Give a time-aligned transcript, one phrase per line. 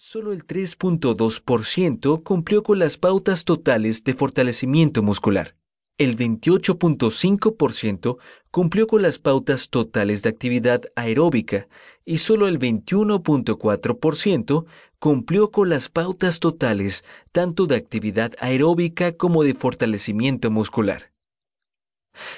[0.00, 5.56] Solo el 3.2% cumplió con las pautas totales de fortalecimiento muscular.
[5.98, 8.18] El 28.5%
[8.52, 11.66] cumplió con las pautas totales de actividad aeróbica
[12.04, 14.66] y solo el 21.4%
[15.00, 21.10] cumplió con las pautas totales tanto de actividad aeróbica como de fortalecimiento muscular.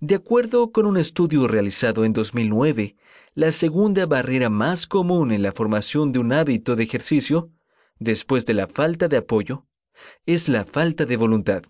[0.00, 2.96] De acuerdo con un estudio realizado en 2009,
[3.34, 7.50] la segunda barrera más común en la formación de un hábito de ejercicio,
[7.98, 9.66] después de la falta de apoyo,
[10.26, 11.62] es la falta de voluntad.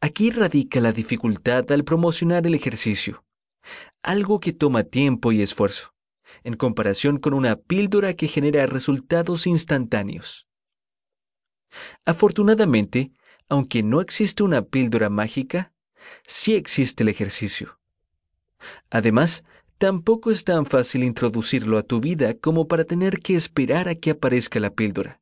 [0.00, 3.24] Aquí radica la dificultad al promocionar el ejercicio,
[4.02, 5.94] algo que toma tiempo y esfuerzo,
[6.42, 10.46] en comparación con una píldora que genera resultados instantáneos.
[12.04, 13.12] Afortunadamente,
[13.48, 15.72] aunque no existe una píldora mágica,
[16.26, 17.78] sí existe el ejercicio.
[18.90, 19.44] Además,
[19.78, 24.10] tampoco es tan fácil introducirlo a tu vida como para tener que esperar a que
[24.10, 25.20] aparezca la píldora.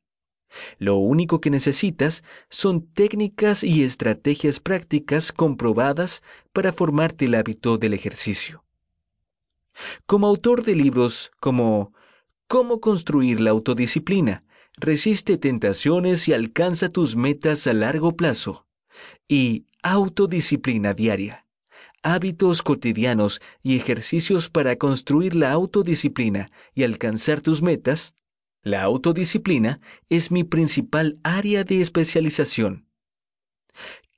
[0.79, 7.93] Lo único que necesitas son técnicas y estrategias prácticas comprobadas para formarte el hábito del
[7.93, 8.63] ejercicio.
[10.05, 11.93] Como autor de libros como
[12.47, 14.45] Cómo construir la autodisciplina,
[14.77, 18.65] resiste tentaciones y alcanza tus metas a largo plazo,
[19.27, 21.45] y Autodisciplina diaria,
[22.01, 28.15] hábitos cotidianos y ejercicios para construir la autodisciplina y alcanzar tus metas,
[28.63, 32.87] la autodisciplina es mi principal área de especialización.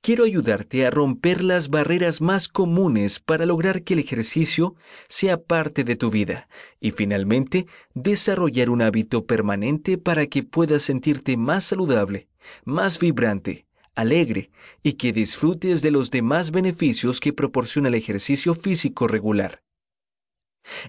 [0.00, 4.74] Quiero ayudarte a romper las barreras más comunes para lograr que el ejercicio
[5.08, 6.48] sea parte de tu vida
[6.80, 12.28] y finalmente desarrollar un hábito permanente para que puedas sentirte más saludable,
[12.64, 14.50] más vibrante, alegre
[14.82, 19.62] y que disfrutes de los demás beneficios que proporciona el ejercicio físico regular.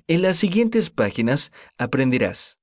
[0.07, 2.59] En las siguientes páginas aprenderás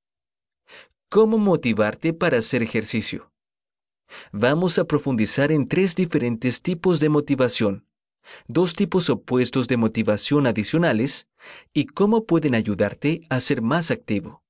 [1.08, 3.32] cómo motivarte para hacer ejercicio.
[4.32, 7.86] Vamos a profundizar en tres diferentes tipos de motivación,
[8.46, 11.26] dos tipos opuestos de motivación adicionales
[11.72, 14.42] y cómo pueden ayudarte a ser más activo.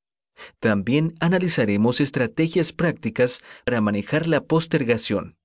[0.60, 5.37] También analizaremos estrategias prácticas para manejar la postergación.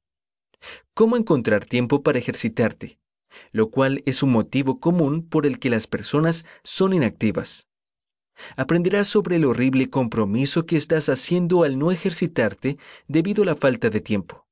[0.93, 2.99] Cómo encontrar tiempo para ejercitarte,
[3.51, 7.67] lo cual es un motivo común por el que las personas son inactivas.
[8.55, 13.89] Aprenderás sobre el horrible compromiso que estás haciendo al no ejercitarte debido a la falta
[13.89, 14.47] de tiempo.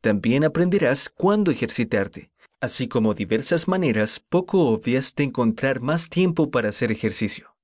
[0.00, 2.30] También aprenderás cuándo ejercitarte,
[2.60, 7.56] así como diversas maneras poco obvias de encontrar más tiempo para hacer ejercicio.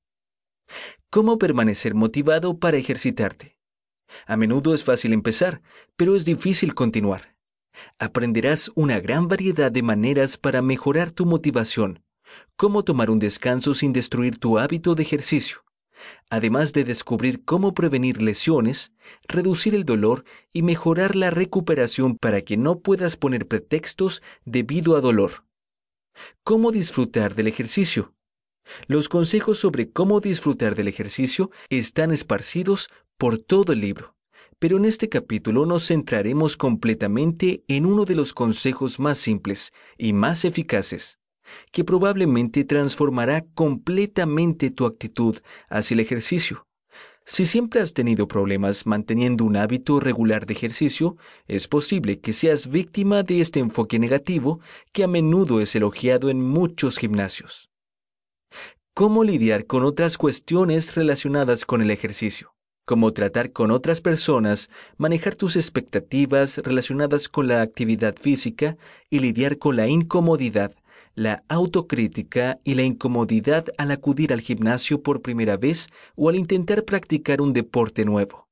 [1.11, 3.59] ¿Cómo permanecer motivado para ejercitarte?
[4.27, 5.63] A menudo es fácil empezar,
[5.97, 7.34] pero es difícil continuar.
[7.99, 12.05] Aprenderás una gran variedad de maneras para mejorar tu motivación
[12.57, 15.65] cómo tomar un descanso sin destruir tu hábito de ejercicio,
[16.31, 18.93] además de descubrir cómo prevenir lesiones,
[19.27, 25.01] reducir el dolor y mejorar la recuperación para que no puedas poner pretextos debido a
[25.01, 25.45] dolor.
[26.43, 28.15] ¿Cómo disfrutar del ejercicio?
[28.87, 34.14] Los consejos sobre cómo disfrutar del ejercicio están esparcidos por todo el libro,
[34.65, 40.15] pero en este capítulo nos centraremos completamente en uno de los consejos más simples y
[40.15, 41.19] más eficaces,
[41.71, 45.37] que probablemente transformará completamente tu actitud
[45.69, 46.67] hacia el ejercicio.
[47.27, 52.71] Si siempre has tenido problemas manteniendo un hábito regular de ejercicio, es posible que seas
[52.71, 54.61] víctima de este enfoque negativo
[54.95, 57.69] que a menudo es elogiado en muchos gimnasios.
[58.95, 62.54] ¿Cómo lidiar con otras cuestiones relacionadas con el ejercicio?
[62.85, 64.69] Cómo tratar con otras personas,
[64.99, 68.77] manejar tus expectativas relacionadas con la actividad física
[69.09, 70.75] y lidiar con la incomodidad
[71.15, 76.85] la autocrítica y la incomodidad al acudir al gimnasio por primera vez o al intentar
[76.85, 78.49] practicar un deporte nuevo.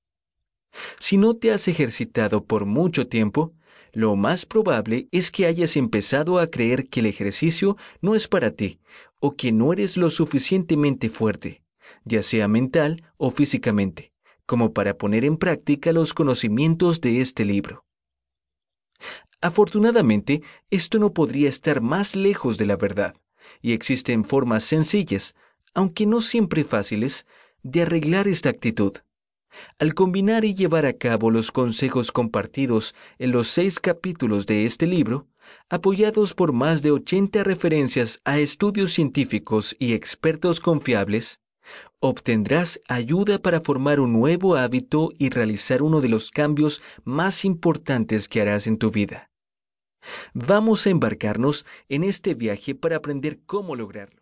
[0.99, 3.53] Si no te has ejercitado por mucho tiempo,
[3.93, 8.53] lo más probable es que hayas empezado a creer que el ejercicio no es para
[8.53, 8.81] ti
[9.21, 11.63] o que no eres lo suficientemente fuerte,
[12.05, 14.12] ya sea mental o físicamente,
[14.53, 17.87] como para poner en práctica los conocimientos de este libro.
[19.41, 23.15] Afortunadamente, esto no podría estar más lejos de la verdad,
[23.63, 25.35] y existen formas sencillas,
[25.73, 27.25] aunque no siempre fáciles,
[27.63, 28.93] de arreglar esta actitud.
[29.79, 34.87] Al combinar y llevar a cabo los consejos compartidos en los seis capítulos de este
[34.87, 35.29] libro,
[35.71, 41.41] apoyados por más de 80 referencias a estudios científicos y expertos confiables,
[42.01, 48.29] obtendrás ayuda para formar un nuevo hábito y realizar uno de los cambios más importantes
[48.29, 49.31] que harás en tu vida.
[50.35, 54.22] Vamos a embarcarnos en este viaje para aprender cómo lograrlo.